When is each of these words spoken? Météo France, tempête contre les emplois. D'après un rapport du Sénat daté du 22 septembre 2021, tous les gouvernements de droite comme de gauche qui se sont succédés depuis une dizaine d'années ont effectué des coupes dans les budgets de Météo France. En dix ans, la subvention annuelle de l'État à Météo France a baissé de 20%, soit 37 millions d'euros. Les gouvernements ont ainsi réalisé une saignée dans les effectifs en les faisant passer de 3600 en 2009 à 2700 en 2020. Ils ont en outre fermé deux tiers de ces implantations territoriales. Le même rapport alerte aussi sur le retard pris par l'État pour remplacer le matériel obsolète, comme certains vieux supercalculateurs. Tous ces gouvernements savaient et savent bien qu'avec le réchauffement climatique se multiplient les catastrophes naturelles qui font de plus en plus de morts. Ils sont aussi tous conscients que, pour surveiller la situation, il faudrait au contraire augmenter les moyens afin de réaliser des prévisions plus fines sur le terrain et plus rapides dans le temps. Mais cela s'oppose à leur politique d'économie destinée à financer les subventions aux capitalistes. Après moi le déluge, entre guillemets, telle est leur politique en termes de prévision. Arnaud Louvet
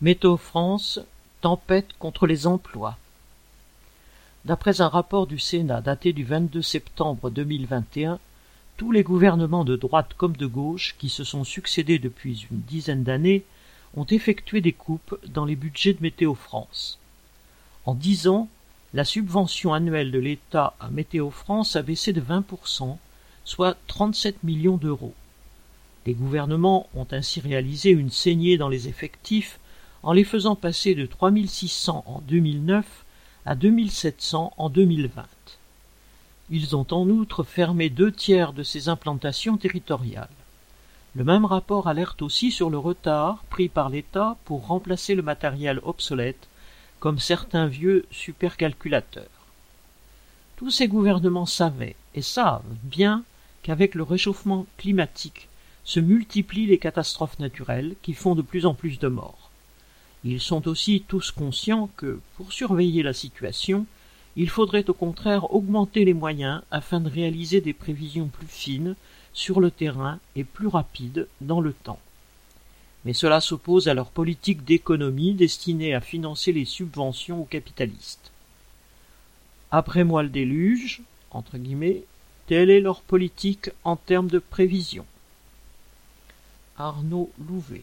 Météo 0.00 0.36
France, 0.36 1.00
tempête 1.40 1.88
contre 1.98 2.28
les 2.28 2.46
emplois. 2.46 2.96
D'après 4.44 4.80
un 4.80 4.86
rapport 4.86 5.26
du 5.26 5.40
Sénat 5.40 5.80
daté 5.80 6.12
du 6.12 6.22
22 6.22 6.62
septembre 6.62 7.30
2021, 7.30 8.20
tous 8.76 8.92
les 8.92 9.02
gouvernements 9.02 9.64
de 9.64 9.74
droite 9.74 10.14
comme 10.16 10.36
de 10.36 10.46
gauche 10.46 10.94
qui 11.00 11.08
se 11.08 11.24
sont 11.24 11.42
succédés 11.42 11.98
depuis 11.98 12.46
une 12.48 12.60
dizaine 12.60 13.02
d'années 13.02 13.42
ont 13.96 14.04
effectué 14.04 14.60
des 14.60 14.72
coupes 14.72 15.18
dans 15.26 15.44
les 15.44 15.56
budgets 15.56 15.94
de 15.94 16.02
Météo 16.02 16.36
France. 16.36 17.00
En 17.84 17.96
dix 17.96 18.28
ans, 18.28 18.48
la 18.94 19.04
subvention 19.04 19.74
annuelle 19.74 20.12
de 20.12 20.20
l'État 20.20 20.74
à 20.78 20.90
Météo 20.90 21.30
France 21.30 21.74
a 21.74 21.82
baissé 21.82 22.12
de 22.12 22.20
20%, 22.20 22.98
soit 23.44 23.76
37 23.88 24.44
millions 24.44 24.76
d'euros. 24.76 25.14
Les 26.06 26.14
gouvernements 26.14 26.88
ont 26.94 27.08
ainsi 27.10 27.40
réalisé 27.40 27.90
une 27.90 28.10
saignée 28.10 28.58
dans 28.58 28.68
les 28.68 28.86
effectifs 28.86 29.58
en 30.02 30.12
les 30.12 30.24
faisant 30.24 30.54
passer 30.54 30.94
de 30.94 31.06
3600 31.06 32.04
en 32.06 32.20
2009 32.20 33.04
à 33.46 33.54
2700 33.54 34.52
en 34.56 34.68
2020. 34.70 35.24
Ils 36.50 36.76
ont 36.76 36.86
en 36.90 37.08
outre 37.08 37.42
fermé 37.42 37.90
deux 37.90 38.12
tiers 38.12 38.52
de 38.52 38.62
ces 38.62 38.88
implantations 38.88 39.56
territoriales. 39.56 40.28
Le 41.14 41.24
même 41.24 41.44
rapport 41.44 41.88
alerte 41.88 42.22
aussi 42.22 42.50
sur 42.50 42.70
le 42.70 42.78
retard 42.78 43.42
pris 43.50 43.68
par 43.68 43.88
l'État 43.88 44.36
pour 44.44 44.66
remplacer 44.66 45.14
le 45.14 45.22
matériel 45.22 45.80
obsolète, 45.82 46.48
comme 47.00 47.18
certains 47.18 47.66
vieux 47.66 48.06
supercalculateurs. 48.10 49.26
Tous 50.56 50.70
ces 50.70 50.88
gouvernements 50.88 51.46
savaient 51.46 51.96
et 52.14 52.22
savent 52.22 52.62
bien 52.82 53.24
qu'avec 53.62 53.94
le 53.94 54.02
réchauffement 54.02 54.66
climatique 54.76 55.48
se 55.84 56.00
multiplient 56.00 56.66
les 56.66 56.78
catastrophes 56.78 57.38
naturelles 57.38 57.94
qui 58.02 58.14
font 58.14 58.34
de 58.34 58.42
plus 58.42 58.66
en 58.66 58.74
plus 58.74 58.98
de 58.98 59.08
morts. 59.08 59.47
Ils 60.24 60.40
sont 60.40 60.66
aussi 60.66 61.04
tous 61.06 61.30
conscients 61.30 61.90
que, 61.96 62.20
pour 62.36 62.52
surveiller 62.52 63.02
la 63.02 63.12
situation, 63.12 63.86
il 64.36 64.48
faudrait 64.48 64.88
au 64.88 64.94
contraire 64.94 65.52
augmenter 65.54 66.04
les 66.04 66.14
moyens 66.14 66.62
afin 66.70 67.00
de 67.00 67.10
réaliser 67.10 67.60
des 67.60 67.72
prévisions 67.72 68.26
plus 68.28 68.46
fines 68.46 68.96
sur 69.32 69.60
le 69.60 69.70
terrain 69.70 70.18
et 70.36 70.44
plus 70.44 70.66
rapides 70.66 71.28
dans 71.40 71.60
le 71.60 71.72
temps. 71.72 72.00
Mais 73.04 73.12
cela 73.12 73.40
s'oppose 73.40 73.88
à 73.88 73.94
leur 73.94 74.10
politique 74.10 74.64
d'économie 74.64 75.34
destinée 75.34 75.94
à 75.94 76.00
financer 76.00 76.52
les 76.52 76.64
subventions 76.64 77.42
aux 77.42 77.44
capitalistes. 77.44 78.32
Après 79.70 80.04
moi 80.04 80.22
le 80.22 80.28
déluge, 80.28 81.02
entre 81.30 81.58
guillemets, 81.58 82.02
telle 82.46 82.70
est 82.70 82.80
leur 82.80 83.02
politique 83.02 83.70
en 83.84 83.96
termes 83.96 84.28
de 84.28 84.38
prévision. 84.38 85.04
Arnaud 86.76 87.30
Louvet 87.46 87.82